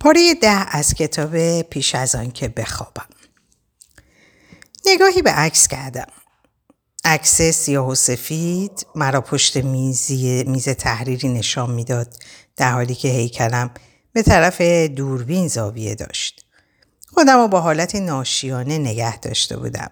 [0.00, 3.06] پاره ده از کتاب پیش از آن که بخوابم.
[4.86, 6.06] نگاهی به عکس کردم.
[7.04, 12.14] عکس سیاه و سفید مرا پشت میزی میز تحریری نشان می‌داد
[12.56, 13.70] در حالی که هیکلم
[14.12, 16.46] به طرف دوربین زاویه داشت.
[17.14, 19.90] خودم رو با حالت ناشیانه نگه داشته بودم.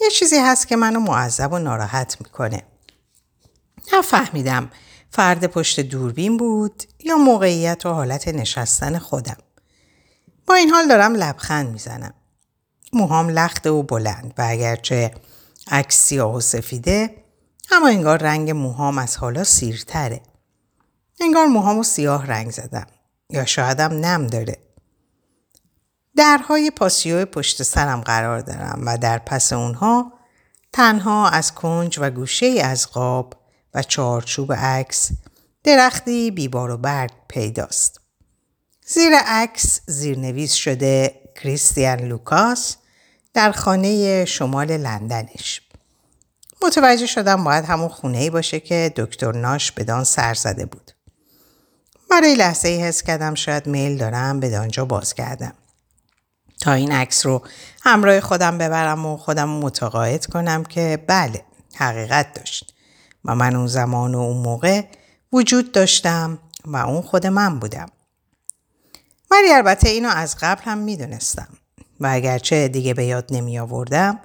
[0.00, 2.62] یه چیزی هست که منو معذب و ناراحت می‌کنه.
[3.92, 4.70] نفهمیدم
[5.12, 9.36] فرد پشت دوربین بود یا موقعیت و حالت نشستن خودم.
[10.46, 12.14] با این حال دارم لبخند می‌زنم.
[12.92, 15.14] موهام لخته و بلند و اگرچه
[15.70, 17.24] عکس سیاه و سفیده
[17.72, 20.20] اما انگار رنگ موهام از حالا سیرتره.
[21.20, 22.86] انگار موهامو سیاه رنگ زدم
[23.30, 24.58] یا شایدم نم داره.
[26.16, 30.12] درهای پاسیو پشت سرم قرار دارم و در پس اونها
[30.72, 33.41] تنها از کنج و گوشه از قاب
[33.74, 35.10] و چارچوب عکس
[35.64, 38.00] درختی بیبار و برگ پیداست.
[38.86, 42.76] زیر عکس زیرنویس شده کریستیان لوکاس
[43.34, 45.60] در خانه شمال لندنش.
[46.62, 50.90] متوجه شدم باید همون خونه ای باشه که دکتر ناش بدان سر زده بود.
[52.10, 55.54] برای لحظه ای حس کردم شاید میل دارم به دانجا بازگردم.
[56.60, 57.42] تا این عکس رو
[57.82, 62.71] همراه خودم ببرم و خودم متقاعد کنم که بله حقیقت داشت.
[63.24, 64.84] و من اون زمان و اون موقع
[65.32, 67.86] وجود داشتم و اون خود من بودم.
[69.30, 71.48] ولی البته اینو از قبل هم می‌دونستم
[72.00, 74.18] و اگرچه دیگه به یاد نمی آوردم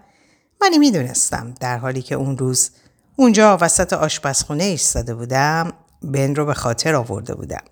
[0.61, 2.71] ولی می‌دونستم در حالی که اون روز
[3.15, 7.63] اونجا وسط آشپزخونه ایستاده بودم بن رو به خاطر آورده بودم.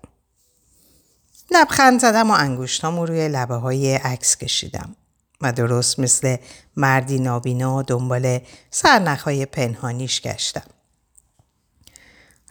[1.50, 4.96] لبخند زدم و انگشتامو روی لبه های عکس کشیدم
[5.40, 6.36] و درست مثل
[6.76, 8.38] مردی نابینا دنبال
[8.70, 10.75] سرنخهای پنهانیش گشتم.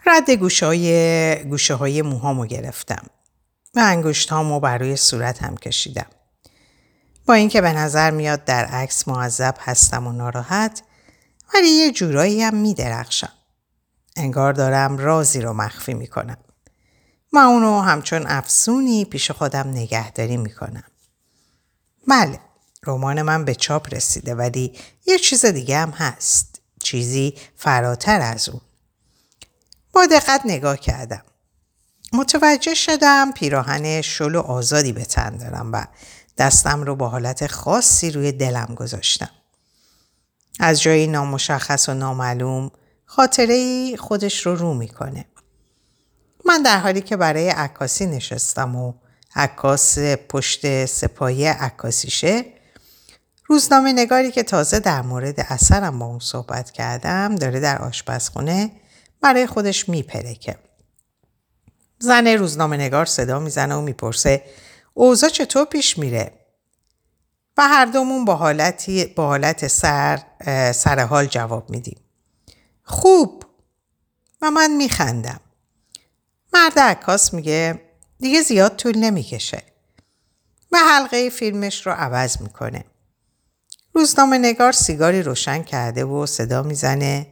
[0.06, 3.06] رد گوشه های, گوشه های موهامو گرفتم
[3.74, 6.06] و انگشت هامو بر روی صورت هم کشیدم.
[7.26, 10.82] با اینکه به نظر میاد در عکس معذب هستم و ناراحت
[11.54, 13.32] ولی یه جورایی هم میدرخشم.
[14.16, 16.36] انگار دارم رازی رو مخفی می‌کنم.
[17.32, 20.84] ما اونو همچون افسونی پیش خودم نگهداری می‌کنم.
[22.08, 22.40] بله
[22.86, 24.72] رمان من به چاپ رسیده ولی
[25.06, 26.60] یه چیز دیگه هم هست.
[26.82, 28.60] چیزی فراتر از اون.
[29.96, 31.22] با دقت نگاه کردم.
[32.12, 35.86] متوجه شدم پیراهن شل و آزادی به تن دارم و
[36.38, 39.30] دستم رو با حالت خاصی روی دلم گذاشتم.
[40.60, 42.70] از جایی نامشخص و نامعلوم
[43.04, 45.24] خاطره خودش رو رو می‌کنه.
[46.44, 48.94] من در حالی که برای عکاسی نشستم و
[49.36, 52.44] عکاس پشت سپاهی عکاسیشه
[53.46, 58.70] روزنامه نگاری که تازه در مورد اثرم با اون صحبت کردم داره در آشپزخونه
[59.20, 60.58] برای خودش میپرکه.
[61.98, 64.44] زن روزنامه نگار صدا می‌زنه و می‌پرسه
[64.94, 66.32] اوضاع چطور پیش میره؟
[67.56, 70.22] و هر دومون با, حالتی با حالت سر,
[70.72, 72.00] سر حال جواب میدیم.
[72.82, 73.44] خوب
[74.42, 75.40] و من میخندم.
[76.52, 77.80] مرد عکاس میگه
[78.20, 79.62] دیگه زیاد طول نمی‌کشه
[80.72, 82.84] و حلقه فیلمش رو عوض می‌کنه.
[83.92, 87.26] روزنامه نگار سیگاری روشن کرده و صدا می‌زنه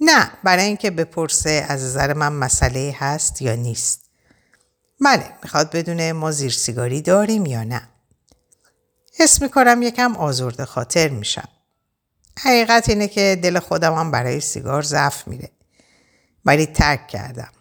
[0.00, 4.10] نه برای اینکه بپرسه از نظر من مسئله هست یا نیست.
[5.00, 7.88] بله می‌خواد بدونه ما زیر سیگاری داریم یا نه.
[9.18, 11.48] حس می‌کنم یکم آزرده خاطر میشم.
[12.38, 15.50] حقیقت اینه که دل خودم هم برای سیگار ضعف میره.
[16.44, 17.52] ولی ترک کردم.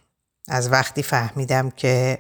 [0.48, 2.20] از وقتی فهمیدم که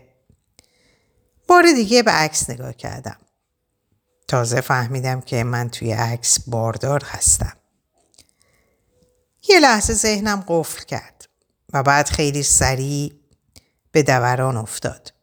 [1.47, 3.18] بار دیگه به عکس نگاه کردم.
[4.28, 7.53] تازه فهمیدم که من توی عکس باردار هستم.
[9.50, 11.26] یه لحظه ذهنم قفل کرد
[11.74, 13.14] و بعد خیلی سریع
[13.92, 15.14] به دوران افتاد.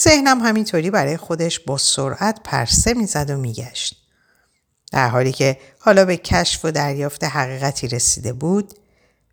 [0.00, 3.96] ذهنم همینطوری برای خودش با سرعت پرسه می‌زد و میگشت.
[4.92, 8.74] در حالی که حالا به کشف و دریافت حقیقتی رسیده بود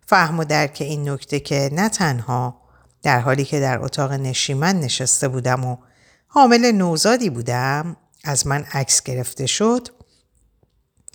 [0.06, 2.60] فهم و درک این نکته که نه تنها
[3.02, 5.76] در حالی که در اتاق نشیمن نشسته بودم و
[6.26, 9.88] حامل نوزادی بودم از من عکس گرفته شد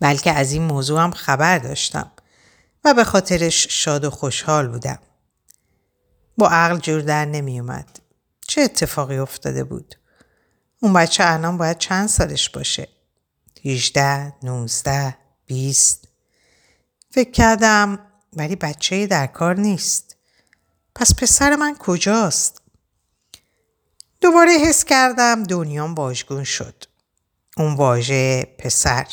[0.02, 2.12] بلکه از این موضوع هم خبر داشتم
[2.86, 5.00] و به خاطرش شاد و خوشحال بودم.
[6.38, 8.00] با عقل جور در نمی اومد.
[8.48, 9.96] چه اتفاقی افتاده بود؟
[10.80, 12.88] اون بچه الان باید چند سالش باشه؟
[13.66, 16.08] 18 19 20
[17.12, 18.00] فکر کردم
[18.34, 20.16] ولی بچه در کار نیست.
[20.96, 22.62] پس پسر من کجاست؟
[24.22, 26.84] دوباره حس کردم دنیام واژگون شد.
[27.58, 29.08] اون واژه پسر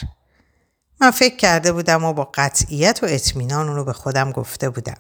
[1.00, 4.96] من فکر کرده بودم و با قطعیت و اطمینان اونو به خودم گفته بودم.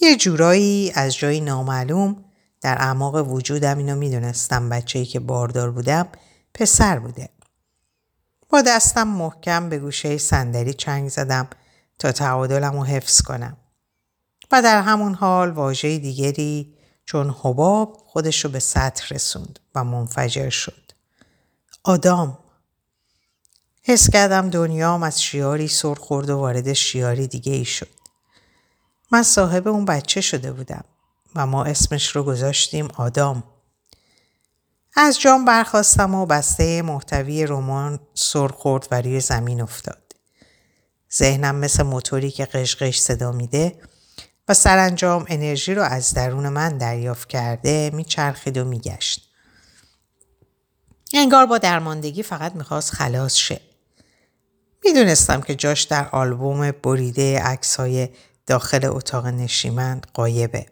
[0.00, 2.24] یه جورایی از جایی نامعلوم
[2.60, 6.08] در اعماق وجودم اینو می‌دونستم بچه که باردار بودم
[6.54, 7.28] پسر بوده.
[8.48, 11.48] با دستم محکم به گوشه صندلی چنگ زدم
[11.98, 13.56] تا تعادلم رو حفظ کنم.
[14.52, 16.74] و در همون حال واژه دیگری
[17.04, 20.92] چون حباب خودش رو به سطح رسوند و منفجر شد.
[21.84, 22.38] آدام
[23.86, 27.88] حس کردم دنیام از شیاری سر خورد و وارد شیاری دیگه ای شد.
[29.10, 30.84] من صاحب اون بچه شده بودم
[31.34, 33.44] و ما اسمش رو گذاشتیم آدام.
[34.96, 40.12] از جام برخواستم و بسته محتوی رمان سر خورد و روی زمین افتاد.
[41.14, 43.80] ذهنم مثل موتوری که قشقش صدا میده
[44.48, 49.30] و سرانجام انرژی رو از درون من دریافت کرده میچرخید و میگشت.
[51.14, 53.73] انگار با درماندگی فقط می‌خواست خلاص شه.
[54.84, 58.08] می‌دونستم که جاش در آلبوم بریده عکس های
[58.46, 60.66] داخل اتاق نشیمن قایبه.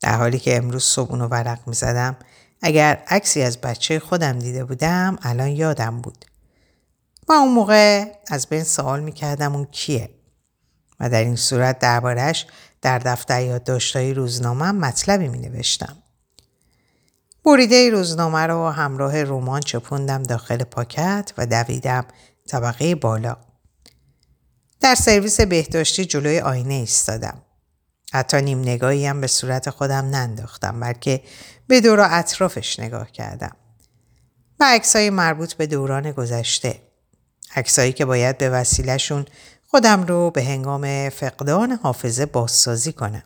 [0.00, 2.16] در حالی که امروز صبح اونو ورق می‌زدم
[2.62, 6.24] اگر عکسی از بچه خودم دیده بودم الان یادم بود.
[7.28, 10.10] و اون موقع از بین سوال می‌کردم اون کیه
[11.00, 12.46] و در این صورت دربارش
[12.82, 15.96] در دفتر یادداشتهای روزنامه مطلبی می نوشتم.
[17.44, 22.04] بریده روزنامه رو همراه رمان چپوندم داخل پاکت و دویدم
[22.48, 23.36] طبقه بالا.
[24.80, 27.42] در سرویس بهداشتی جلوی آینه ایستادم.
[28.12, 31.22] حتی نیم نگاهی هم به صورت خودم ننداختم بلکه
[31.66, 33.56] به دور و اطرافش نگاه کردم.
[34.60, 36.82] و عکسای مربوط به دوران گذشته.
[37.56, 39.26] عکسایی که باید به وسیلهشون
[39.66, 43.22] خودم رو به هنگام فقدان حافظه بازسازی کنم.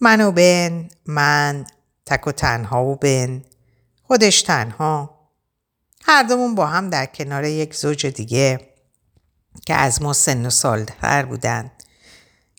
[0.00, 1.66] من و بن، من،
[2.06, 3.42] تک و تنها و بن،
[4.02, 5.19] خودش تنها.
[6.04, 8.60] هر دومون با هم در کنار یک زوج دیگه
[9.66, 11.70] که از ما سن و سالتر بودن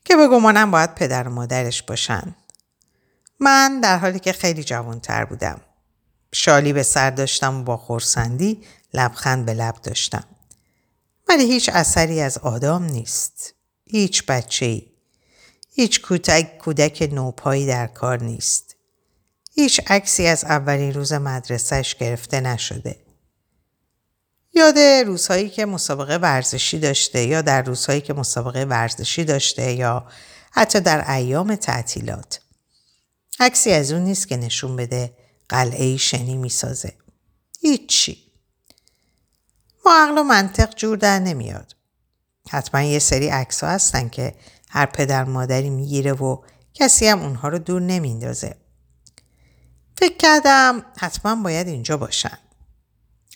[0.05, 2.35] که به گمانم باید پدر و مادرش باشن.
[3.39, 5.61] من در حالی که خیلی جوانتر بودم.
[6.33, 10.23] شالی به سر داشتم و با خورسندی لبخند به لب داشتم.
[11.27, 13.53] ولی هیچ اثری از آدام نیست.
[13.85, 14.88] هیچ بچه ای.
[15.73, 18.75] هیچ کودک, کودک نوپایی در کار نیست.
[19.51, 23.00] هیچ عکسی از اولین روز مدرسهش گرفته نشده.
[24.53, 30.07] یاد روزهایی که مسابقه ورزشی داشته یا در روزهایی که مسابقه ورزشی داشته یا
[30.51, 32.39] حتی در ایام تعطیلات.
[33.39, 35.13] عکسی از اون نیست که نشون بده
[35.50, 36.94] قلعه شنی می‌سازه.
[37.59, 38.31] هیچی.
[39.86, 41.75] ما عقل و منطق جور در نمیاد.
[42.50, 44.36] حتما یه سری عکس هستن که
[44.69, 46.38] هر پدر مادری می‌گیره و
[46.74, 48.56] کسی هم اونها رو دور نمیندازه.
[49.98, 52.38] فکر کردم حتما باید اینجا باشن.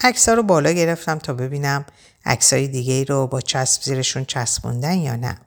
[0.02, 1.86] عکس رو بالا گرفتم تا ببینم
[2.26, 5.42] عکسای دیگه ای رو با چسب زیرشون چسبوندن یا نه.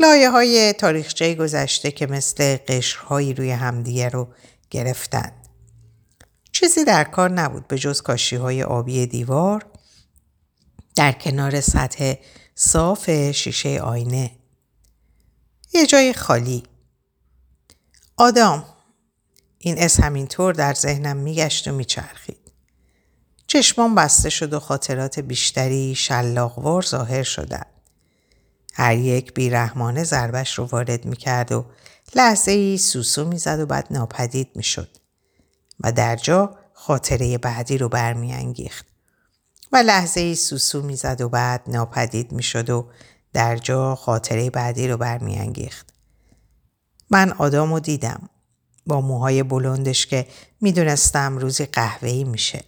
[0.00, 4.28] لایه های تاریخچه گذشته که مثل قشرهایی روی همدیگه رو
[4.70, 5.32] گرفتن.
[6.52, 9.66] چیزی در کار نبود به جز کاشی های آبی دیوار
[10.94, 12.14] در کنار سطح
[12.54, 14.30] صاف شیشه آینه.
[15.72, 16.62] یه جای خالی.
[18.16, 18.64] آدام.
[19.58, 22.45] این اسم همینطور در ذهنم میگشت و میچرخید.
[23.56, 27.66] چشمان بسته شد و خاطرات بیشتری شلاقوار ظاهر شدند.
[28.74, 31.64] هر یک بیرحمانه ضربش رو وارد می‌کرد و
[32.14, 34.88] لحظه ای سوسو می‌زد و بعد ناپدید می‌شد.
[35.80, 38.86] و در جا خاطره بعدی رو برمیانگیخت
[39.72, 42.86] و لحظه ای سوسو می‌زد و بعد ناپدید می‌شد و
[43.32, 45.86] در جا خاطره بعدی رو برمیانگیخت
[47.10, 48.28] من آدامو رو دیدم
[48.86, 50.26] با موهای بلندش که
[50.60, 52.64] می‌دونستم روزی قهوه‌ای میشه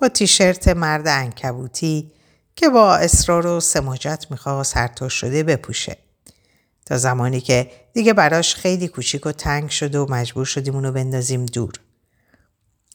[0.00, 2.12] با تیشرت مرد انکبوتی
[2.56, 5.96] که با اصرار و سماجت می‌خواست هر شده بپوشه
[6.86, 11.46] تا زمانی که دیگه براش خیلی کوچیک و تنگ شده و مجبور شدیم اونو بندازیم
[11.46, 11.72] دور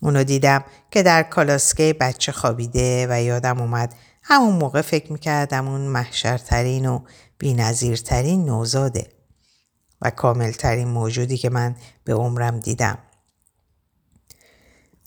[0.02, 5.82] اونو دیدم که در کالاسکه بچه خوابیده و یادم اومد همون موقع فکر می‌کردم اون
[5.82, 7.00] محشرترین و
[7.38, 9.08] بینظیرترین نوزاده
[10.02, 12.98] و کاملترین موجودی که من به عمرم دیدم.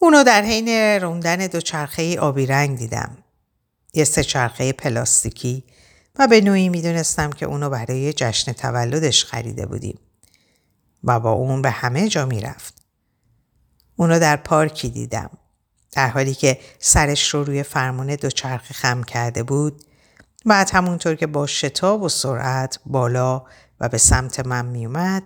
[0.00, 0.68] اونو در حین
[1.02, 3.18] روندن دوچرخه آبی رنگ دیدم.
[3.94, 5.64] یه سه چرخه پلاستیکی
[6.18, 9.98] و به نوعی می‌دونستم که اونو برای جشن تولدش خریده بودیم.
[11.04, 12.74] و با اون به همه جا می‌رفت.
[13.96, 15.30] اونو در پارکی دیدم.
[15.92, 19.82] در حالی که سرش رو روی فرمون دوچرخه خم کرده بود
[20.46, 23.44] بعد همونطور که با شتاب و سرعت بالا
[23.80, 25.22] و به سمت من میومد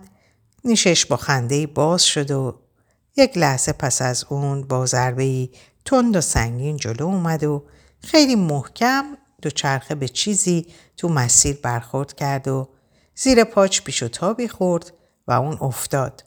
[0.65, 2.62] نیشش با خنده باز شد و
[3.17, 5.49] یک لحظه پس از اون با ضربه
[5.85, 7.63] تند و سنگین جلو اومد و
[7.99, 9.05] خیلی محکم
[9.41, 10.67] دوچرخه به چیزی
[10.97, 12.69] تو مسیر برخورد کرد و
[13.15, 14.93] زیر پاچ پیش و تابی خورد
[15.27, 16.23] و اون افتاد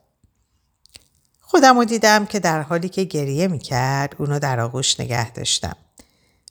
[1.40, 5.76] خودم رو دیدم که در حالی که گریه می‌کرد اونو در آغوش نگه داشتم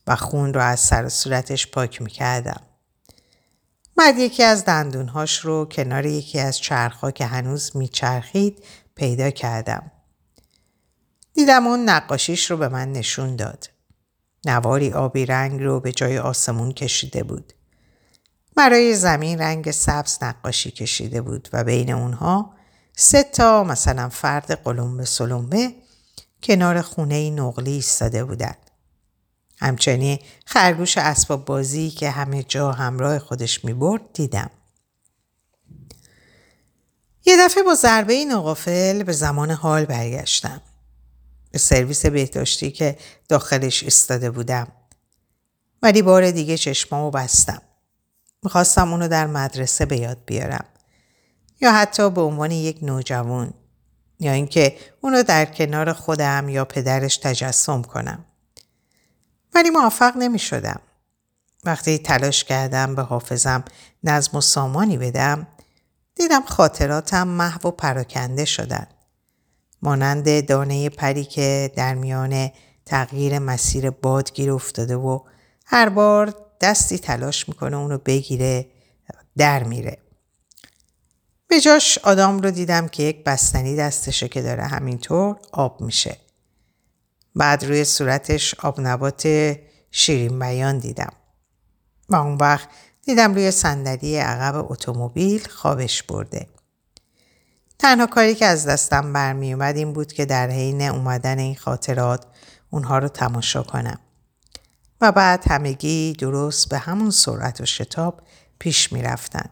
[0.08, 2.62] و خون رو از سر و صورتش پاک می‌کردم.
[3.98, 8.63] بعد یکی از دندونهاش رو کنار یکی از چرخها که هنوز میچرخید
[8.96, 9.92] پیدا کردم.
[11.36, 13.70] دیدم اون نقاشیش رو به من نشون داد.
[14.46, 17.54] نواری آبی رنگ رو به جای آسمون کشیده بود.
[18.56, 22.54] برای زمین رنگ سبز نقاشی کشیده بود و بین اونها
[22.96, 25.75] سه تا مثلا فرد قلمبه سلمبه
[26.44, 28.72] کنار خونه نقلی ایستاده بودند.
[29.58, 34.50] همچنین خرگوش اسباب بازی که همه جا همراه خودش می برد دیدم.
[37.25, 40.62] یه دفعه با ضربه نقافل به زمان حال برگشتم.
[41.55, 42.97] به سرویس بهداشتی که
[43.29, 44.67] داخلش ایستاده بودم.
[45.81, 47.62] ولی بار دیگه چشمامو بستم.
[48.43, 50.65] می‌خواستم اونو در مدرسه به یاد بیارم.
[51.62, 53.53] یا حتی به عنوان یک نوجوان
[54.19, 58.25] یا اینکه اونو در کنار خودم یا پدرش تجسم کنم.
[59.53, 60.81] ولی موفق نمی شدم.
[61.63, 63.63] وقتی تلاش کردم به حافظم
[64.03, 65.47] نظم و سامانی بدم
[66.15, 68.88] دیدم خاطراتم محو و پراکنده شدن.
[69.86, 72.50] مانند دانه پری که در میان
[72.86, 75.20] تغییر مسیر باد گیر افتاده و
[75.65, 78.68] هر بار دستی تلاش می‌کنه اونو بگیره
[79.38, 79.98] در میره.
[81.48, 86.18] به جاش آدم رو دیدم که یک بستنی دستشه که داره همینطور آب میشه.
[87.36, 89.24] بعد روی صورتش آب نبات
[89.92, 91.13] شیرین بیان دیدم.
[92.10, 92.70] و اون وقت
[93.06, 96.48] دیدم روی صندلی عقب اتومبیل خوابش برده.
[97.79, 102.25] تنها کاری که از دستم برمی اومد این بود که در حین اومدن این خاطرات
[102.70, 104.00] اونها رو تماشا کنم.
[105.01, 108.22] و بعد همگی درست به همون سرعت و شتاب
[108.60, 109.50] پیش می رفتن.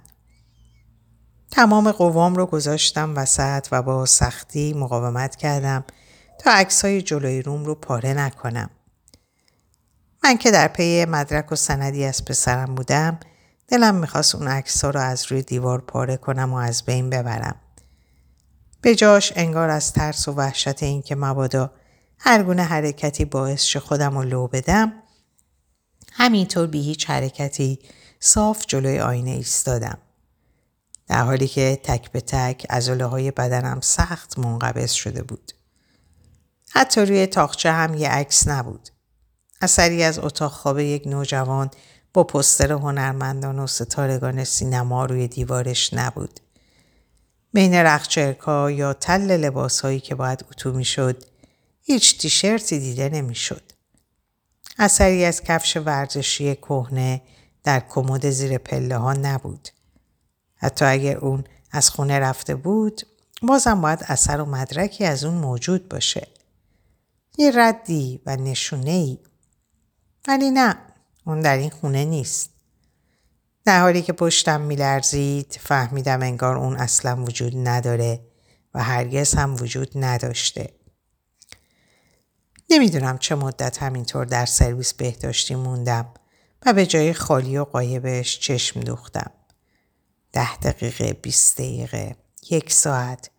[1.52, 5.84] تمام قوام رو گذاشتم وسط و با سختی مقاومت کردم
[6.40, 8.70] تا عکس های جلوی روم رو پاره نکنم.
[10.24, 13.20] من که در پی مدرک و سندی از پسرم بودم
[13.68, 17.56] دلم می‌خواست اون عکس ها رو از روی دیوار پاره کنم و از بین ببرم.
[18.84, 21.72] به جاش انگار از ترس و وحشت اینکه مبادا
[22.20, 24.94] هر گونه حرکتی باعث شه خودم رو لو بدم
[26.12, 27.80] همینطور بی هیچ حرکتی
[28.20, 29.98] صاف جلوی آینه ایستادم.
[31.08, 35.52] در حالی که تک به تک ازوله های بدنم سخت منقبض شده بود.
[36.70, 38.90] حتی روی تاخچه هم یه عکس نبود.
[39.62, 41.72] اثری از اتاق خواب یک نوجوان
[42.14, 46.40] با پستر هنرمندان و ستارگان سینما روی دیوارش نبود.
[47.54, 51.24] بین رخچرکا یا تل لباس هایی که باید اتو شد
[51.82, 53.72] هیچ تیشرتی دیده نمی‌شد.
[54.80, 57.22] اثری از کفش ورزشی کهنه
[57.64, 59.70] در کمد زیر پله ها نبود.
[60.56, 63.02] حتی اگر اون از خونه رفته بود
[63.42, 66.28] بازم باید اثر و مدرکی از اون موجود باشه.
[67.38, 69.18] یه ردی و نشونه ای.
[70.28, 70.78] ولی نه
[71.26, 72.53] اون در این خونه نیست.
[73.66, 78.20] در حالی که پشتم میلرزید فهمیدم انگار اون اصلا وجود نداره
[78.74, 80.70] و هرگز هم وجود نداشته.
[82.70, 86.14] نمی‌دونم چه مدت همینطور در سرویس بهداشتی موندم
[86.66, 89.32] و به جای خالی و قایبش چشم دوختم.
[90.32, 92.16] ده دقیقه، بیست دقیقه،
[92.50, 93.30] یک ساعت.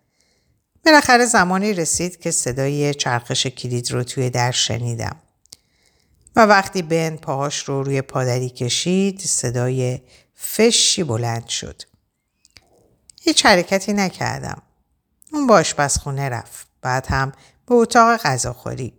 [0.84, 5.16] بالاخره زمانی رسید که صدای چرخش کلید رو توی در شنیدم.
[6.36, 10.00] و وقتی بند پاهاش رو روی پادری کشید صدای
[10.34, 11.82] فشی بلند شد.
[13.20, 14.62] هیچ حرکتی نکردم.
[15.32, 16.66] اون با آشپزخونه رفت.
[16.82, 17.32] بعد هم
[17.66, 18.94] به اتاق غذاخوری.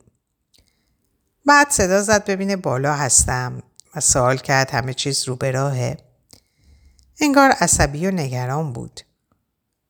[1.45, 3.63] بعد صدا زد ببینه بالا هستم
[3.95, 5.97] و سوال کرد همه چیز رو به راهه.
[7.21, 9.01] انگار عصبی و نگران بود.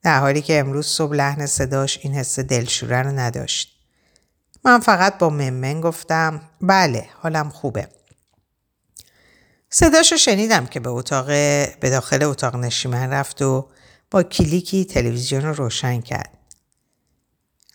[0.02, 3.75] در حالی که امروز صبح لحن صداش این حس دلشوره رو نداشت.
[4.66, 7.88] من فقط با ممن گفتم بله حالم خوبه.
[9.70, 11.28] صداش رو شنیدم که به اتاق
[11.80, 13.70] به داخل اتاق نشیمن رفت و
[14.12, 16.38] با کلیکی تلویزیون رو روشن کرد.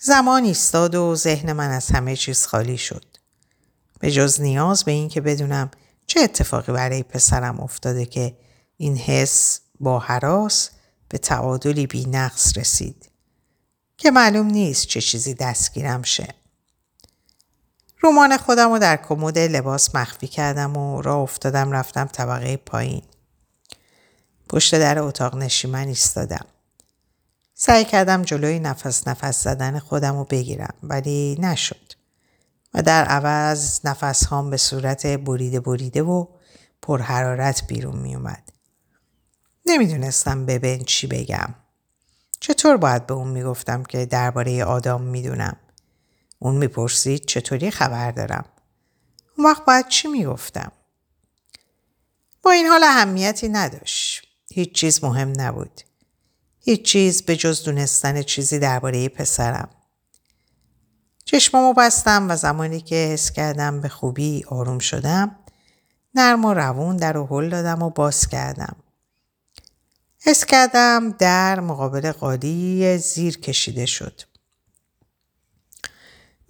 [0.00, 3.04] زمان ایستاد و ذهن من از همه چیز خالی شد.
[4.00, 5.70] به جز نیاز به این که بدونم
[6.06, 8.36] چه اتفاقی برای پسرم افتاده که
[8.76, 10.70] این حس با حراس
[11.08, 13.10] به تعادلی بی نقص رسید
[13.96, 16.39] که معلوم نیست چه چیزی دستگیرم شه.
[18.02, 23.02] رومان خودم رو در کمد لباس مخفی کردم و راه افتادم رفتم طبقه پایین.
[24.48, 26.46] پشت در اتاق نشیمن ایستادم.
[27.54, 31.92] سعی کردم جلوی نفس نفس زدن خودم رو بگیرم ولی نشد.
[32.74, 36.26] و در عوض نفس هام به صورت بریده بریده و
[36.82, 38.52] پرحرارت بیرون می اومد.
[39.66, 41.54] نمی‌دونستم ببین چی بگم.
[42.40, 45.56] چطور باید به اون می‌گفتم که درباره آدام می‌دونم؟
[46.42, 48.44] اون می‌پرسید چطوری خبر دارم؟
[49.38, 50.72] اون وقت باید چی می‌گفتم؟
[52.42, 54.26] با این حال اهمیتی نداشت.
[54.52, 55.80] هیچ چیز مهم نبود.
[56.60, 59.68] هیچ چیز به جز دونستن چیزی درباره پسرم.
[61.24, 65.36] چشمامو بستم و زمانی که حس کردم به خوبی آروم شدم
[66.14, 68.76] نرم و روون در و هل دادم و باز کردم.
[70.22, 74.29] حس کردم در مقابل قالی زیر کشیده شد.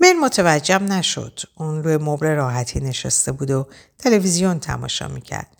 [0.00, 1.40] من متوجهم نشد.
[1.54, 3.66] اون روی مبل راحتی نشسته بود و
[3.98, 5.56] تلویزیون تماشا می‌کرد.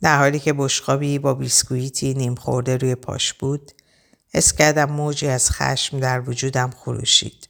[0.00, 3.72] در حالی که بشقابی با بیسکویتی نیم خورده روی پاش بود،
[4.34, 7.48] حس کردم موجی از خشم در وجودم خروشید.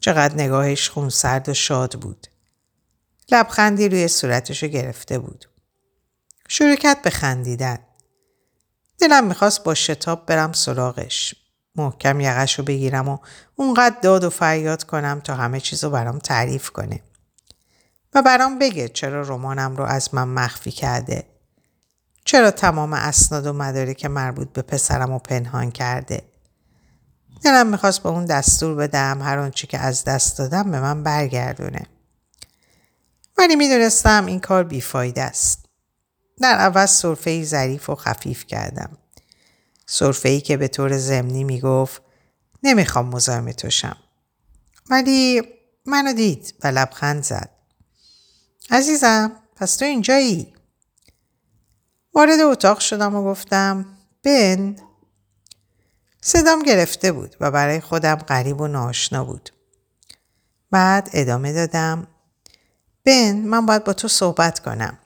[0.00, 2.26] چقدر نگاهش خونسرد و شاد بود.
[3.32, 5.44] لبخندی روی صورتشو گرفته بود.
[6.48, 7.78] شروع کرد به خندیدن.
[8.98, 11.34] دلم می‌خواست با شتاب برم سراغش.
[11.76, 13.18] محکم یقش رو بگیرم و
[13.56, 17.00] اونقدر داد و فریاد کنم تا همه چیز رو برام تعریف کنه.
[18.14, 21.24] و برام بگه چرا رمانم رو از من مخفی کرده.
[22.24, 26.22] چرا تمام اسناد و مدارک مربوط به پسرم رو پنهان کرده.
[27.44, 31.86] دلم می‌خواست به اون دستور بدم هر آنچه که از دست دادم به من برگردونه.
[33.38, 35.64] ولی می‌دونستم این کار بیفایده است.
[36.40, 38.98] در عوض صرفه ظریف و خفیف کردم.
[39.92, 42.02] صرفه ای که به طور زمینی می‌گفت
[42.62, 43.96] نمی‌خوام مزاحم توشم.
[44.90, 45.42] ولی
[45.86, 47.50] منو دید و لبخند زد.
[48.70, 50.54] عزیزم پس تو اینجایی؟
[52.14, 53.86] وارد اتاق شدم و گفتم
[54.22, 54.76] بن
[56.20, 59.50] صدام گرفته بود و برای خودم غریب و ناشنا بود.
[60.70, 62.06] بعد ادامه دادم
[63.04, 64.98] بن من باید با تو صحبت کنم.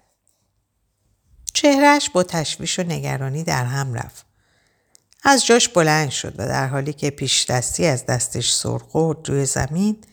[1.52, 4.25] چهرش با تشویش و نگرانی در هم رفت.
[5.28, 10.04] از جاش بلند شد و در حالی که پیش دستی از دستش سرخورد روی زمین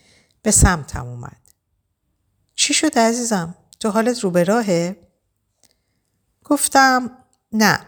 [0.42, 1.40] به سمتم اومد.
[2.54, 4.96] چی شد عزیزم؟ تو حالت رو به راهه؟
[6.44, 7.10] گفتم
[7.52, 7.80] نه.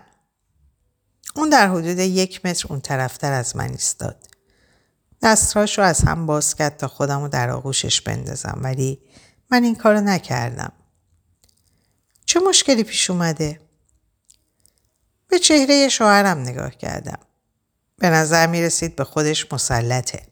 [1.35, 4.27] اون در حدود یک متر اون طرفتر از من ایستاد.
[5.23, 9.01] دستهاش رو از هم باز کرد تا خودم رو در آغوشش بندازم ولی
[9.51, 10.73] من این کارو نکردم.
[12.25, 13.66] چه مشکلی پیش اومده؟
[15.37, 17.19] به چهره شوهرم نگاه کردم.
[17.99, 20.23] به نظر می رسید به خودش مسلطه.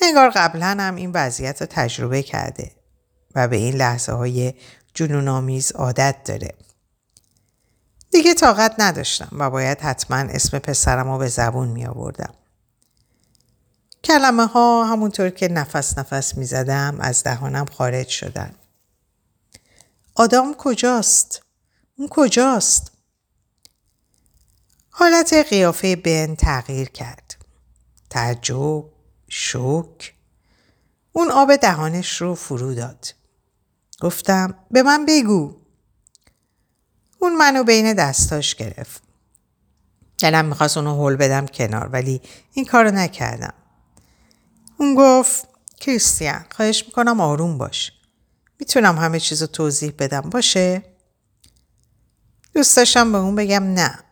[0.00, 2.70] انگار قبلا هم این وضعیت رو تجربه کرده
[3.34, 4.54] و به این لحظه های
[4.94, 6.54] جنون آمیز عادت داره.
[8.10, 12.34] دیگه طاقت نداشتم و باید حتما اسم پسرم رو به زبون می آوردم.
[14.04, 18.54] کلمه ها همونطور که نفس نفس می زدم از دهانم خارج شدن.
[20.14, 21.42] آدام کجاست؟
[21.98, 22.93] اون کجاست؟
[24.96, 27.36] حالت قیافه بن تغییر کرد.
[28.10, 28.84] تعجب،
[29.28, 30.14] شوک.
[31.12, 33.06] اون آب دهانش رو فرو داد.
[34.00, 35.56] گفتم به من بگو.
[37.18, 39.02] اون منو بین دستاش گرفت.
[40.18, 42.20] دلم می‌خواست اونو حل بدم کنار ولی
[42.52, 43.54] این کارو نکردم.
[44.78, 45.48] اون گفت
[45.80, 47.92] کریستیان خواهش می‌کنم آروم باش.
[48.60, 50.82] می‌تونم همه چیز رو توضیح بدم باشه؟
[52.54, 54.03] دوست داشتم به اون بگم نه.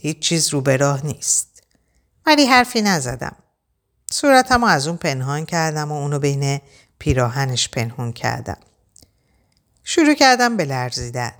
[0.00, 1.62] هیچ چیز رو به راه نیست.
[2.26, 3.36] ولی حرفی نزدم.
[4.12, 6.60] صورتم از اون پنهان کردم و اونو بین
[6.98, 8.58] پیراهنش پنهان کردم.
[9.84, 11.32] شروع کردم به لرزیدن.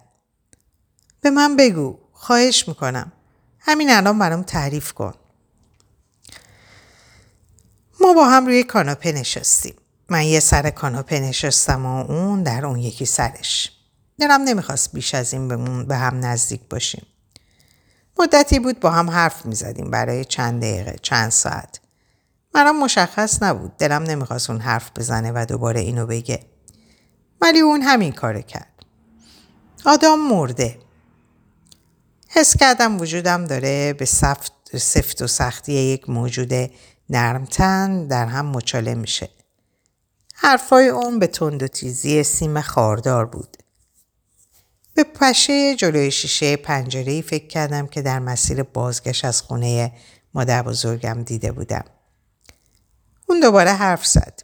[1.20, 1.98] به من بگو.
[2.12, 3.12] خواهش می‌کنم.
[3.58, 5.14] همین الان برام تعریف کن.
[8.00, 9.74] ما با هم روی کاناپه نشستیم.
[10.08, 13.72] من یه سر کاناپه نشستم و اون در اون یکی سرش.
[14.20, 17.06] دلم نمی‌خواست بیش از این بمون به هم نزدیک باشیم.
[18.20, 21.80] مدتی بود با هم حرف می‌زدیم برای چند دقیقه چند ساعت.
[22.54, 26.40] مرام مشخص نبود دلم نمی‌خواست اون حرف بزنه و دوباره اینو بگه.
[27.40, 28.84] ولی اون همین کار کرد.
[29.86, 30.78] آدم مرده.
[32.28, 36.52] حس کردم وجودم داره به سفت, سفت و سختی یک موجود
[37.10, 39.30] نرمتن در هم مچاله میشه.
[40.34, 43.56] حرفای اون به تند و تیزی سیم خاردار بود.
[44.94, 49.92] به پشه جلوی شیشه پنجره فکر کردم که در مسیر بازگشت از خونه
[50.34, 51.84] مادر بزرگم دیده بودم.
[53.26, 54.42] اون دوباره حرف زد.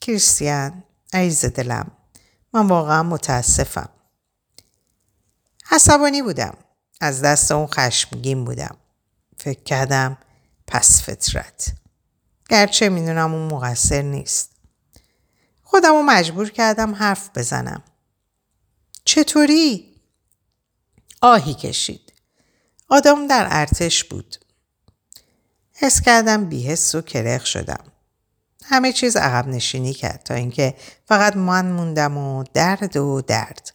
[0.00, 1.90] کریستیان عیز دلم
[2.52, 3.88] من واقعا متاسفم.
[5.70, 6.54] عصبانی بودم.
[7.00, 8.76] از دست اون خشمگین بودم.
[9.36, 10.18] فکر کردم
[10.66, 11.72] پس فطرت.
[12.48, 14.50] گرچه می‌دونم اون مقصر نیست.
[15.62, 17.82] خودم رو مجبور کردم حرف بزنم.
[19.08, 19.94] چطوری؟
[21.22, 22.12] آهی کشید.
[22.88, 24.36] آدم در ارتش بود.
[25.72, 27.84] حس کردم بیهست و کرخ شدم.
[28.64, 30.74] همه چیز عقب نشینی کرد تا اینکه
[31.06, 33.74] فقط من موندم و درد و درد.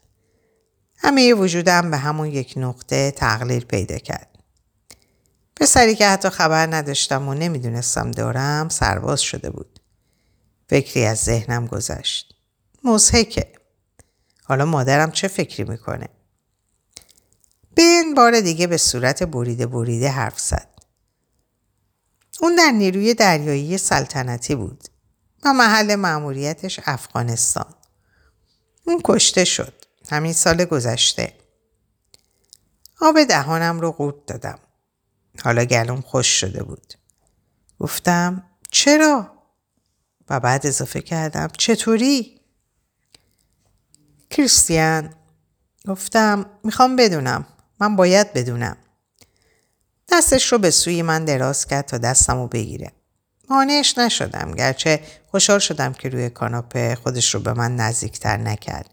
[0.98, 4.39] همه وجودم به همون یک نقطه تقلیل پیدا کرد.
[5.56, 9.80] پسری که حتی خبر نداشتم و نمی‌دونستم دارم سرباز شده بود.
[10.69, 12.36] فکری از ذهنم گذشت.
[12.84, 13.62] مزهکه.
[14.44, 16.10] حالا مادرم چه فکری می‌کنه؟
[17.76, 20.68] بین بار دیگه به صورت بریده بریده حرف زد.
[22.40, 24.84] اون در نیروی دریایی سلطنتی بود
[25.44, 27.74] و محل معمولیتش افغانستان.
[28.86, 29.74] اون کشته شد.
[30.10, 31.34] همین سال گذشته.
[33.02, 34.60] آب دهانم رو قورت دادم.
[35.44, 36.94] حالا گلوم خوش شده بود.
[37.80, 39.32] گفتم چرا؟
[40.30, 42.40] و بعد اضافه کردم چطوری؟
[44.34, 45.13] کریستیان
[45.88, 47.46] گفتم می‌خوام بدونم.
[47.80, 48.78] من باید بدونم.
[50.10, 52.91] دستش رو به سوی من دراز کرد تا دستم رو بگیره.
[53.50, 58.89] مانعش نشدم گرچه خوشحال شدم که روی کاناپه خودش رو به من نزدیکتر نکرد.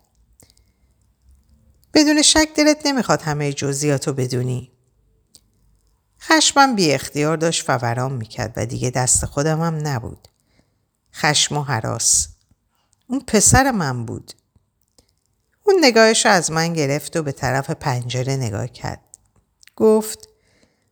[1.95, 4.73] بدون شک دلت نمی‌خواد همه جزئیات رو بدونی.
[6.21, 10.29] خشمم بی اختیار داشت فوران می‌کرد و دیگه دست خودم هم نبود.
[11.15, 12.29] خشم و حراس.
[13.07, 14.33] اون پسر من بود.
[15.71, 19.01] اون نگاهش رو از من گرفت و به طرف پنجره نگاه کرد.
[19.77, 20.29] گفت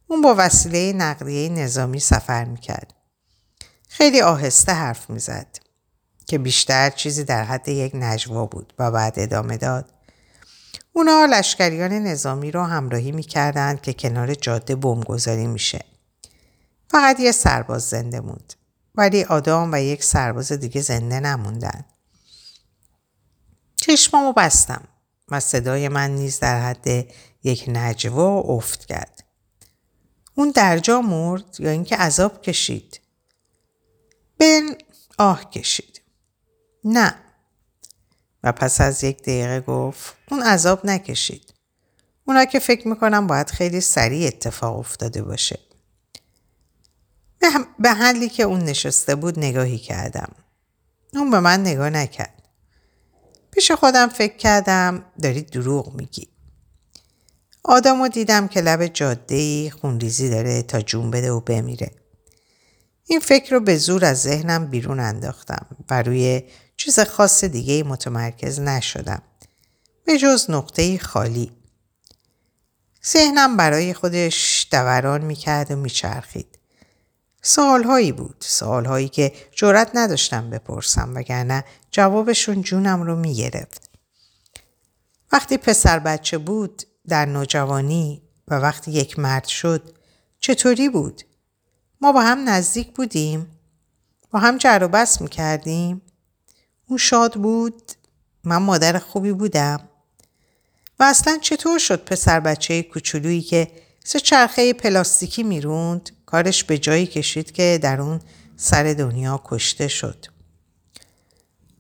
[0.07, 2.95] اون با وسیله نقلیه نظامی سفر می‌کرد.
[3.89, 5.47] خیلی آهسته حرف می‌زد
[6.27, 9.93] که بیشتر چیزی در حد یک نجوا بود و بعد ادامه داد.
[10.93, 15.85] اونا لشکریان نظامی رو همراهی می‌کردند که کنار جاده بمبگذاری میشه.
[16.91, 18.55] فقط یه سرباز زنده موند.
[18.95, 21.85] ولی آدام و یک سرباز دیگه زنده نموندن.
[23.89, 24.89] چشمامو بستم
[25.29, 27.07] و صدای من نیز در حد
[27.43, 29.25] یک نجوا افت کرد.
[30.35, 33.01] اون درجا مرد یا اینکه عذاب کشید؟
[34.39, 34.75] بن
[35.19, 36.01] آه کشید.
[36.85, 37.15] نه
[38.43, 41.55] و پس از یک دقیقه گفت اون عذاب نکشید.
[42.25, 45.59] اونا که فکر می‌کنم باید خیلی سریع اتفاق افتاده باشه.
[47.79, 50.33] به حلی که اون نشسته بود نگاهی کردم.
[51.15, 52.38] اون به من نگاه نکرد.
[53.51, 56.29] پیش خودم فکر کردم داری دروغ میگی.
[57.65, 61.91] آدمو دیدم که لب جاده خونریزی داره تا جون بده و بمیره.
[63.07, 66.43] این فکر رو به زور از ذهنم بیرون انداختم و روی
[66.77, 69.23] چیز خاص دیگه متمرکز نشدم.
[70.05, 71.53] به جز نقطه خالی.
[73.07, 76.58] ذهنم برای خودش دوران می‌کرد و میچرخید.
[77.49, 78.37] سوالهایی بود.
[78.41, 83.91] سوالهایی که جرأت نداشتم بپرسم وگرنه جوابشون جونم رو می‌گرفت.
[85.33, 89.95] وقتی پسر بچه بود در نوجوانی و وقتی یک مرد شد
[90.41, 91.23] چطوری بود؟
[92.01, 93.59] ما با هم نزدیک بودیم؟
[94.31, 96.03] با هم جر و بس می‌کردیم؟
[96.87, 97.93] اون شاد بود؟
[98.45, 99.89] من مادر خوبی بودم؟
[101.01, 103.71] و اصلا چطور شد پسر بچه کوچولویی که
[104.05, 108.21] سه چرخه پلاستیکی می‌روند کارش به جایی کشید که در اون
[108.57, 110.27] سر دنیا کشته شد.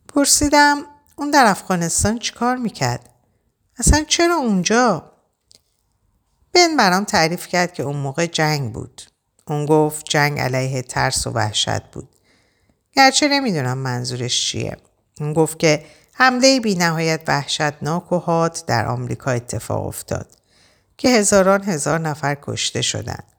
[0.08, 0.76] پرسیدم
[1.16, 3.10] اون در افغانستان چیکار می‌کرد؟
[3.78, 5.12] اصلا چرا اونجا؟
[6.52, 9.02] بن برام تعریف کرد که اون موقع جنگ بود.
[9.46, 12.08] اون گفت جنگ علیه ترس و وحشت بود.
[12.92, 14.76] گرچه نمی‌دونم منظورش چیه.
[15.20, 20.36] اون گفت که حمله بی نهایت وحشتناک و حاد در آمریکا اتفاق افتاد
[20.96, 23.37] که هزاران هزار نفر کشته شدند.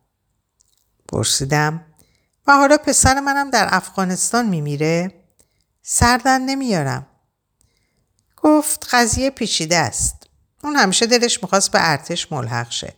[1.11, 1.85] پرسیدم
[2.47, 5.11] و حالا پسر منم در افغانستان میمیره؟
[5.81, 7.07] سردن نمیارم.
[8.37, 10.15] گفت قضیه پیچیده است.
[10.63, 12.93] اون همیشه دلش می‌خواست به ارتش ملحق شه.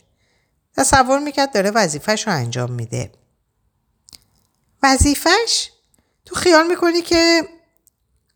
[0.77, 3.11] تصور می‌کرد داره وظیفش رو انجام میده.
[4.83, 5.69] وظیفش؟
[6.25, 7.43] تو خیال می‌کنی که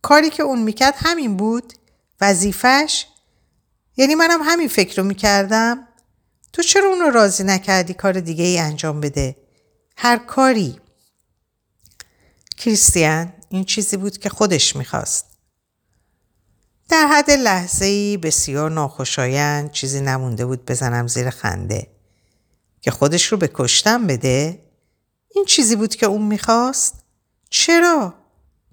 [0.02, 1.74] کاری که اون می‌کرد همین بود؟
[2.22, 3.06] وظیفش؟
[3.98, 5.88] یعنی منم همین فکر رو می‌کردم؟
[6.54, 9.45] تو چرا اون رو راضی نکردی کار دیگه ای انجام بده؟
[9.98, 10.80] هر کاری
[12.58, 15.26] کریستیان این چیزی بود که خودش می‌خواست.
[16.90, 21.88] در حد لحظه ای بسیار ناخوشایند چیزی نمونده بود بزنم زیر خنده.
[22.82, 24.66] که خودش رو به کشتن بده؟
[25.30, 27.04] این چیزی بود که اون می‌خواست؟
[27.50, 28.14] چرا؟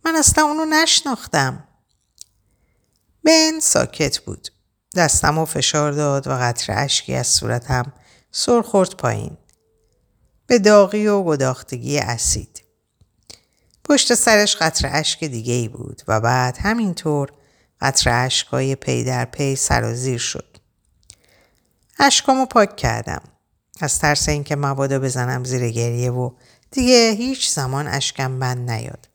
[0.05, 1.69] من اصلا اونو نشناختم.
[3.25, 4.49] بن ساکت بود.
[4.97, 7.93] دستم و فشار داد و قطر اشکی از صورتم
[8.31, 9.37] سر خورد پایین.
[10.53, 12.63] به داغی و گداختگی اسید.
[13.85, 17.33] پشت سرش قطر اشک دیگه ای بود و بعد همینطور
[17.81, 20.57] قطر اشکای پی در پی سرازیر شد.
[21.99, 23.23] اشکامو پاک کردم.
[23.81, 26.31] از ترس اینکه مبادا بزنم زیر گریه و
[26.71, 29.09] دیگه هیچ زمان اشکم بند نیاد.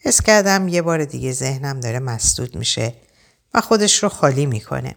[0.00, 2.94] حس کردم یه بار دیگه ذهنم داره مسدود میشه
[3.54, 4.96] و خودش رو خالی می‌کنه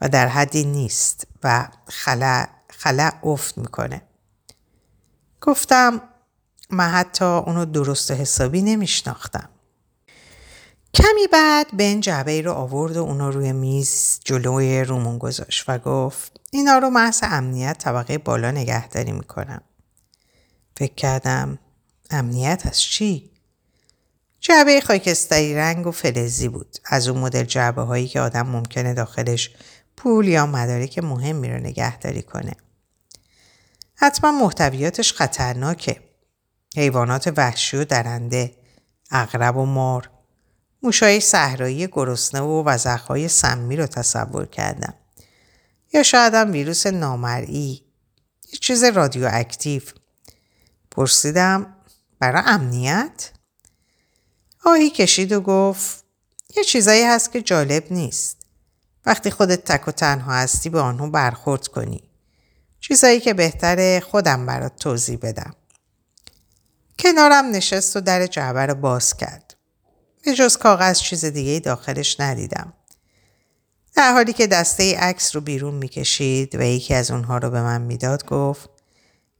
[0.00, 4.02] و در حدی نیست و خلع, خلع افت می‌کنه.
[5.40, 6.00] گفتم
[6.70, 9.48] من حتی اونو درست حسابی نمیشناختم.
[10.94, 16.40] کمی بعد بن جعبه رو آورد و اونو روی میز جلوی رومون گذاشت و گفت
[16.50, 19.60] اینا رو محض امنیت طبقه بالا نگهداری می‌کنم.
[20.76, 21.58] فکر کردم
[22.10, 23.30] امنیت از چی؟
[24.40, 26.76] جعبه خاکستری رنگ و فلزی بود.
[26.84, 29.50] از اون مدل جعبه هایی که آدم ممکنه داخلش
[29.96, 32.52] پول یا مدارک مهمی رو نگهداری کنه.
[34.00, 36.00] حتما محتویاتش خطرناکه.
[36.76, 38.54] حیوانات وحشی و درنده،
[39.10, 40.10] اغرب و مار،
[40.82, 44.94] موشای صحرایی گرسنه و وزخهای سمی رو تصور کردم.
[45.92, 47.82] یا شاید هم ویروس نامرئی،
[48.52, 49.82] یه چیز رادیواکتیو.
[50.90, 51.76] پرسیدم
[52.18, 53.30] برای امنیت؟
[54.64, 56.04] آهی کشید و گفت
[56.56, 58.36] یه چیزایی هست که جالب نیست.
[59.06, 62.07] وقتی خودت تک و تنها هستی به آنها برخورد کنی.
[62.80, 65.54] چیزایی که بهتره خودم برات توضیح بدم.
[66.98, 69.54] کنارم نشست و در جعبه رو باز کرد.
[70.24, 72.72] به جز کاغذ چیز دیگه داخلش ندیدم.
[73.94, 77.82] در حالی که دسته عکس رو بیرون می‌کشید و یکی از اونها رو به من
[77.82, 78.70] می‌داد گفت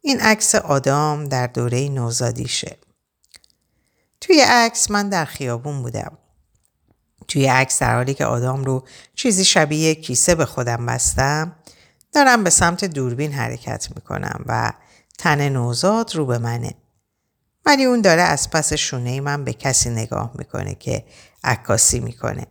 [0.01, 2.77] این عکس آدام در دوره نوزادیشه.
[4.21, 6.19] توی عکس من در خیابون بودم.
[7.29, 11.57] توی عکس در حالی که آدام رو چیزی شبیه کیسه به خودم بستم
[12.13, 14.73] دارم به سمت دوربین حرکت می‌کنم و
[15.19, 16.75] تن نوزاد رو به منه.
[17.67, 21.05] ولی اون داره از پس شونه من به کسی نگاه می‌کنه که
[21.45, 22.47] عکاسی می‌کنه.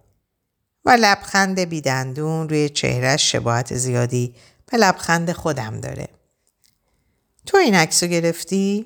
[0.86, 4.36] و لبخند بیدندون روی چهرش شباهت زیادی
[4.72, 6.08] به لبخند خودم داره.
[7.46, 8.86] تو این عکس رو گرفتی؟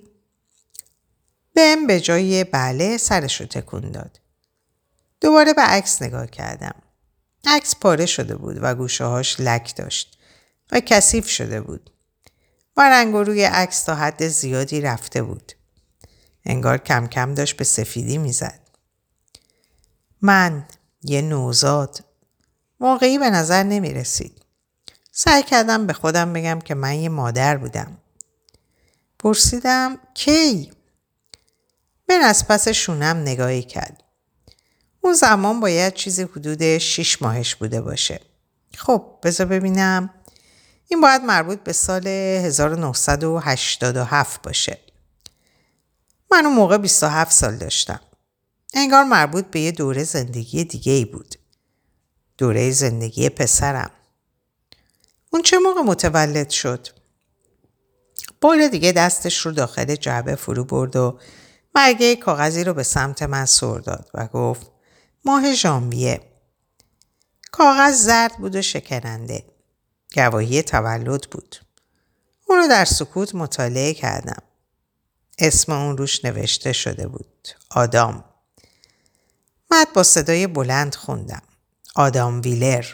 [1.54, 4.20] بهم به جای بله سرش رو تکون داد.
[5.22, 6.76] دوباره به عکس نگاه کردم.
[7.46, 10.21] عکس پاره شده بود و گوشه هاش لک داشت
[10.72, 11.92] و کثیف شده بود.
[12.78, 15.54] و رنگ روی عکس تا حد زیادی رفته بود.
[16.46, 18.60] انگار کم کم داشت به سفیدی می‌زد.
[20.22, 20.66] من
[21.04, 22.04] یه نوزاد
[22.80, 24.42] واقعی به نظر نمی رسید.
[25.12, 27.98] سعی کردم به خودم بگم که من یه مادر بودم.
[29.20, 30.72] پرسیدم کی؟
[32.10, 34.04] من از پس شونم نگاهی کرد.
[35.02, 38.22] اون زمان باید چیزی حدود شیش ماهش بوده باشه.
[38.78, 40.10] خب بذار ببینم.
[40.92, 44.78] این باید مربوط به سال 1987 باشه.
[46.32, 48.00] من اون موقع 27 سال داشتم.
[48.74, 51.36] انگار مربوط به یه دوره زندگی دیگه ای بود.
[52.38, 53.92] دوره زندگی پسرم.
[55.30, 56.88] اون چه موقع متولد شد؟
[58.42, 61.20] بار دیگه دستش رو داخل جعبه فرو برد و
[61.76, 64.72] مرگه کاغذی رو به سمت من سر داد و گفت
[65.26, 66.22] ماه ژانویه
[67.52, 69.46] کاغذ زرد بود و شکننده
[70.15, 71.56] گواهی تولد بود.
[72.47, 74.43] اون رو در سکوت مطالعه کردم.
[75.38, 77.47] اسم اون روش نوشته شده بود.
[77.69, 78.24] آدام.
[79.69, 81.41] بعد با صدای بلند خوندم.
[81.95, 82.86] آدام ویلر.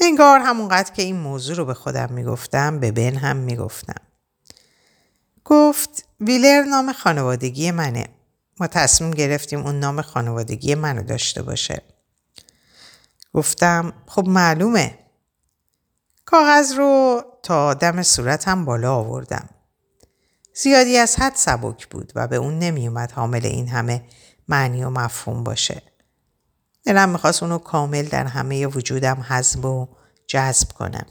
[0.00, 4.02] انگار همونقدر که این موضوع رو به خودم می‌گفتم به بن هم می‌گفتم.
[5.44, 8.08] گفت ویلر نام خانوادگی منه.
[8.60, 11.82] ما تصمیم گرفتیم اون نام خانوادگی منو داشته باشه.
[13.34, 14.98] گفتم خب معلومه.
[16.30, 19.48] کاغذ رو تا دم صورتم بالا آوردم.
[20.54, 24.04] زیادی از حد سبک بود و به اون نمیومد حامل این همه
[24.48, 25.82] معنی و مفهوم باشه.
[26.84, 29.88] دلم می‌خواست اونو کامل در همه وجودم حذب و
[30.26, 31.06] جذب کنم.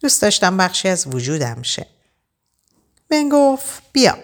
[0.00, 1.86] دوست داشتم بخشی از وجودم شه.
[3.08, 4.18] بن گفت بیا.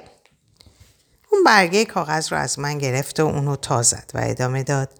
[1.32, 4.90] اون برگه کاغذ رو از من گرفت و اونو تا زد و ادامه داد.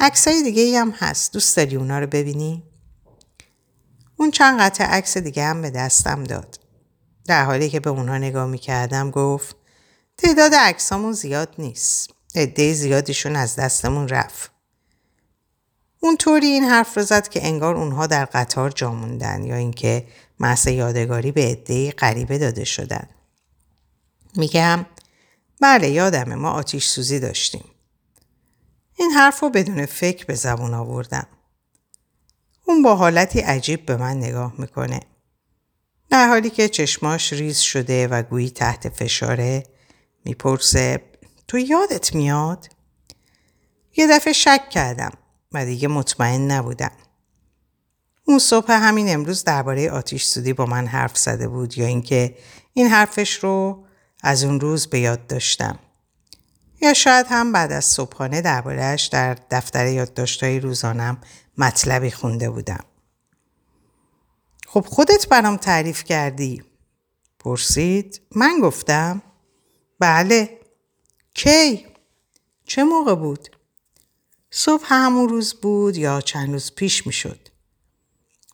[0.00, 1.32] عکسای دیگه هم هست.
[1.32, 2.71] دوست داری اونا رو ببینی؟
[4.22, 6.60] اون چند قطع عکس دیگه هم به دستم داد.
[7.26, 9.56] در حالی که به اونها نگاه می‌کردم گفت
[10.16, 12.10] تعداد عکسامون زیاد نیست.
[12.34, 14.50] عده زیادیشون از دستمون رفت.
[16.00, 20.06] اونطوری این حرف رو زد که انگار اونها در قطار جا موندن یا اینکه
[20.40, 23.08] محض یادگاری به عده غریبه داده شدن.
[24.36, 24.86] میگم
[25.60, 27.64] بله یادمه ما آتیش سوزی داشتیم.
[28.98, 31.26] این حرف رو بدون فکر به زبون آوردم.
[32.72, 35.00] اون با حالتی عجیب به من نگاه می‌کنه.
[36.10, 39.62] در حالی که چشماش ریز شده و گویی تحت فشاره
[40.24, 41.00] می‌پرسه
[41.48, 42.68] تو یادت میاد؟
[43.96, 45.10] یه دفعه شک کردم
[45.52, 46.92] و دیگه مطمئن نبودم.
[48.24, 52.36] اون صبح همین امروز درباره آتیش سودی با من حرف زده بود یا اینکه
[52.72, 53.84] این حرفش رو
[54.22, 55.78] از اون روز به یاد داشتم.
[56.82, 61.18] یا شاید هم بعد از صبحانه دربارهش در دفتر یادداشتهای روزانم
[61.58, 62.84] مطلبی خونده بودم.
[64.66, 66.62] خب خودت برام تعریف کردی.
[67.38, 68.20] پرسید.
[68.36, 69.22] من گفتم.
[69.98, 70.60] بله.
[71.34, 71.86] کی؟
[72.64, 73.56] چه موقع بود؟
[74.50, 77.48] صبح همون روز بود یا چند روز پیش می شد.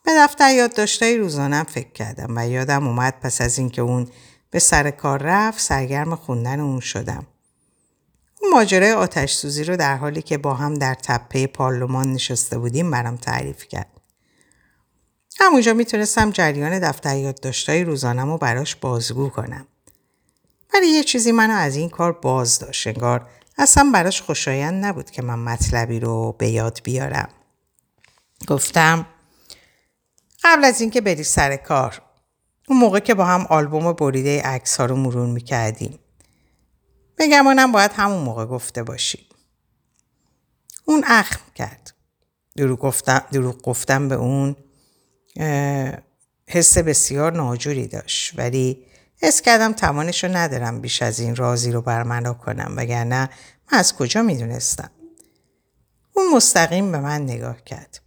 [0.04, 4.08] به دفتر یادداشتهای روزانم فکر کردم و یادم اومد پس از اینکه اون
[4.50, 7.26] به سر کار رفت سرگرم خوندن اون شدم.
[8.40, 12.90] اون ماجرای آتش سوزی رو در حالی که با هم در تپه پارلمان نشسته بودیم
[12.90, 13.86] برام تعریف کرد.
[15.40, 19.66] همونجا می‌تونستم جریان دفتر یادداشتهای روزانم رو براش بازگو کنم.
[20.74, 22.86] ولی یه چیزی منو از این کار باز داشت.
[22.86, 27.28] انگار اصلا براش خوشایند نبود که من مطلبی رو به یاد بیارم.
[28.46, 29.06] گفتم
[30.44, 32.02] قبل از اینکه بری سر کار
[32.68, 35.98] اون موقع که با هم آلبوم بریده عکس ها رو مرور می‌کردیم
[37.18, 39.24] بگمانم باید همون موقع گفته باشیم
[40.84, 41.94] اون اخم کرد.
[42.56, 44.56] دروغ گفتم, دروغ گفتم به اون
[46.46, 48.38] حس بسیار ناجوری داشت.
[48.38, 48.86] ولی
[49.22, 53.30] حس کردم توانش رو ندارم بیش از این رازی رو برمنا کنم وگرنه
[53.72, 54.90] من از کجا می‌دونستم.
[56.12, 58.00] اون مستقیم به من نگاه کرد.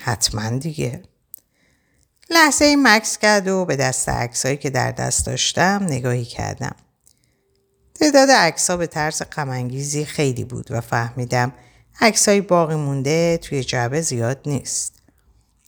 [0.00, 1.02] حتما دیگه.
[2.30, 6.76] لحظه ای مکس کرد و به دست عکسایی که در دست داشتم نگاهی کردم.
[7.96, 11.52] تعداد عکسها به طرز غمانگیزی خیلی بود و فهمیدم
[12.00, 14.92] عکسای باقی مونده توی جعبه زیاد نیست.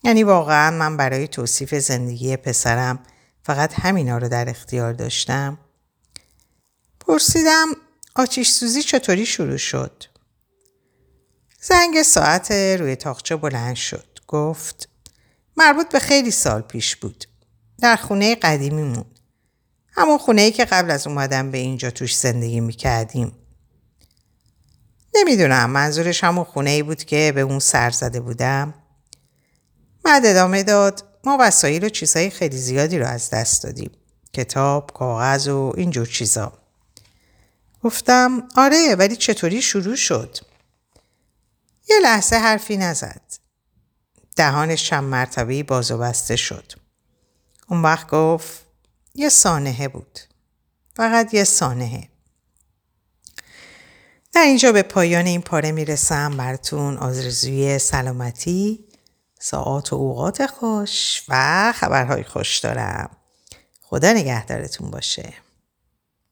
[0.05, 2.99] یعنی واقعا من برای توصیف زندگی پسرم
[3.43, 5.59] فقط همینا رو در اختیار داشتم.
[7.01, 7.67] پرسیدم
[8.15, 10.05] آتیش سوزی چطوری شروع شد؟
[11.61, 14.19] زنگ ساعت روی تاخچه بلند شد.
[14.27, 14.89] گفت
[15.57, 17.25] مربوط به خیلی سال پیش بود.
[17.81, 19.05] در خونه قدیمیمون
[19.99, 23.33] همون خونه ای که قبل از اومدن به اینجا توش زندگی می‌کردیم
[25.15, 28.75] نمی‌دونم منظورش همون خونه ای بود که به اون سر زده بودم
[30.03, 33.91] بعد ادامه داد ما وسایل و چیزهای خیلی زیادی رو از دست دادیم.
[34.33, 36.53] کتاب، کاغذ و اینجور چیزا.
[37.83, 40.39] گفتم آره ولی چطوری شروع شد؟
[41.91, 43.21] یه لحظه حرفی نزد.
[44.37, 46.73] دهانش چند مرتبه باز و بسته شد.
[47.69, 48.68] اون وقت گفت
[49.19, 50.19] یه سانهه بود.
[50.97, 52.09] فقط یه سانهه.
[54.33, 58.85] در اینجا به پایان این پاره می‌رسم براتون آزرزوی سلامتی
[59.41, 63.11] ساعات و اوقات خوش و خبرهای خوش دارم
[63.83, 65.35] خدا نگهدارتون باشه